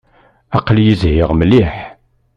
[0.57, 1.73] Aql-iyi zhiɣ mliḥ.